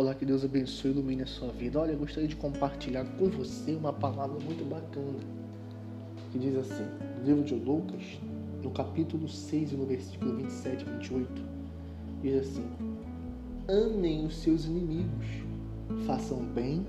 [0.00, 1.78] Olá, que Deus abençoe e ilumine a sua vida.
[1.78, 5.18] Olha, eu gostaria de compartilhar com você uma palavra muito bacana
[6.32, 6.86] que diz assim,
[7.18, 8.18] no livro de Lucas,
[8.62, 11.44] no capítulo 6 no versículo 27 e 28,
[12.22, 12.64] diz assim:
[13.68, 15.26] Amem os seus inimigos,
[16.06, 16.86] façam bem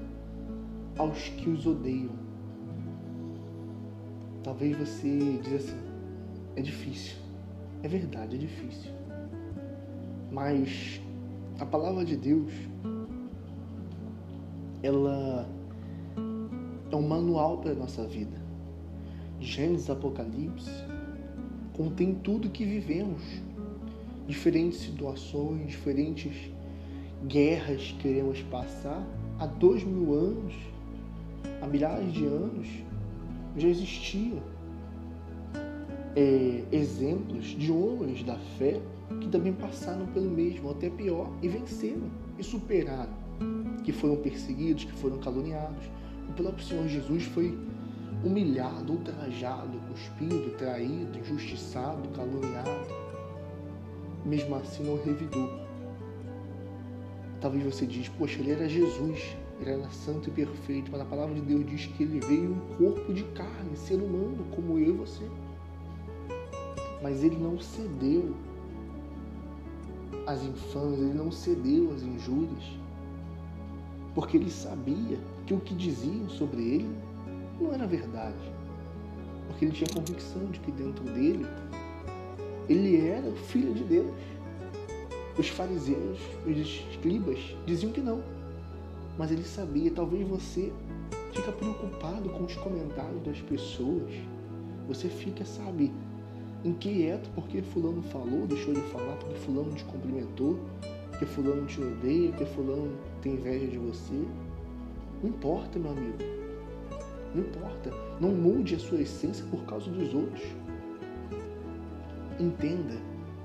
[0.98, 2.16] aos que os odeiam.
[4.42, 5.80] Talvez você diz assim:
[6.56, 7.18] é difícil.
[7.84, 8.90] É verdade, é difícil.
[10.32, 11.02] Mas
[11.62, 12.52] a palavra de Deus,
[14.84, 15.48] ela
[16.92, 18.42] é um manual para a nossa vida.
[19.40, 20.70] Gênesis Apocalipse
[21.74, 23.22] contém tudo que vivemos,
[24.28, 26.52] diferentes situações, diferentes
[27.28, 29.06] guerras que queremos passar.
[29.40, 30.54] Há dois mil anos,
[31.62, 32.68] há milhares de anos,
[33.58, 34.42] já existia
[36.16, 38.80] é, exemplos de homens da fé
[39.20, 43.14] que também passaram pelo mesmo, até pior, e venceram e superaram,
[43.84, 45.84] que foram perseguidos, que foram caluniados.
[46.30, 47.58] O próprio Senhor Jesus foi
[48.24, 53.02] humilhado, ultrajado, cuspido, traído, injustiçado, caluniado.
[54.24, 55.50] Mesmo assim não revidou.
[57.40, 61.34] Talvez você diz, poxa, ele era Jesus, ele era santo e perfeito, mas a palavra
[61.34, 64.98] de Deus diz que ele veio um corpo de carne, ser humano, como eu e
[64.98, 65.24] você.
[67.02, 68.36] Mas ele não cedeu
[70.28, 72.64] às infâmias, ele não cedeu às injúrias,
[74.14, 76.96] porque ele sabia que o que diziam sobre ele
[77.60, 78.52] não era verdade,
[79.48, 81.46] porque ele tinha convicção de que dentro dele
[82.68, 84.12] ele era o filho de Deus.
[85.38, 88.22] Os fariseus, os escribas diziam que não,
[89.18, 89.92] mas ele sabia.
[89.92, 90.72] Talvez você
[91.34, 94.12] fica preocupado com os comentários das pessoas.
[94.88, 95.92] Você fica, sabe,
[96.64, 100.60] inquieto porque fulano falou, deixou de falar, porque fulano te cumprimentou,
[101.22, 102.92] porque fulano te odeia, porque fulano
[103.22, 104.26] tem inveja de você.
[105.22, 106.18] Não importa, meu amigo.
[107.36, 107.92] Não importa.
[108.20, 110.42] Não mude a sua essência por causa dos outros.
[112.40, 112.98] Entenda,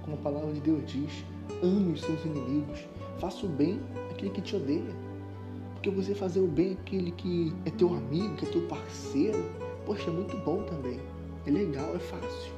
[0.02, 1.22] como a palavra de Deus diz,
[1.62, 3.78] ame os seus inimigos, faça o bem
[4.10, 4.94] àquele que te odeia.
[5.74, 9.44] Porque você fazer o bem àquele que é teu amigo, que é teu parceiro,
[9.84, 10.98] poxa, é muito bom também.
[11.46, 12.52] É legal, é fácil.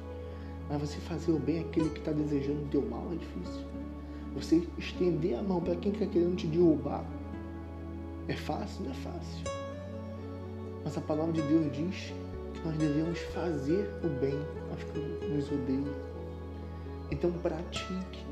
[0.69, 3.78] Mas você fazer o bem àquele que está desejando o teu mal é difícil.
[4.38, 7.04] Você estender a mão para quem está querendo te derrubar
[8.28, 8.84] é fácil?
[8.84, 9.44] Não é fácil.
[10.84, 12.15] Mas a palavra de Deus diz
[12.54, 14.38] que nós devemos fazer o bem
[14.71, 15.93] aos que nos odeiam.
[17.10, 18.25] Então pratique,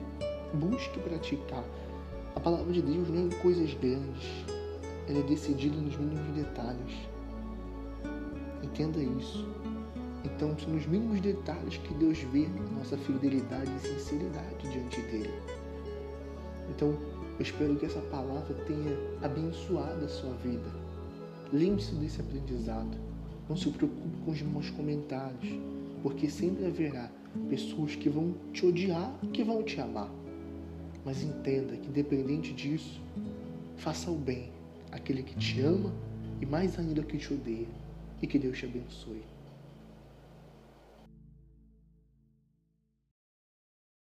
[0.55, 1.65] busque praticar.
[2.37, 4.45] A palavra de Deus não é em coisas grandes,
[5.09, 6.95] ela é decidida nos mínimos detalhes.
[8.62, 9.45] Entenda isso.
[10.25, 12.47] Então, são nos mínimos detalhes que Deus vê
[12.77, 15.66] nossa fidelidade e sinceridade diante dele.
[16.71, 16.88] Então,
[17.38, 20.71] eu espero que essa palavra tenha abençoado a sua vida.
[21.53, 22.97] Lembre-se desse aprendizado.
[23.49, 25.60] Não se preocupe com os meus comentários,
[26.03, 27.10] porque sempre haverá
[27.49, 30.10] pessoas que vão te odiar e que vão te amar.
[31.04, 33.00] Mas entenda que, independente disso,
[33.77, 34.50] faça o bem
[34.91, 35.93] àquele que te ama
[36.41, 37.69] e mais ainda que te odeia.
[38.21, 39.35] E que Deus te abençoe.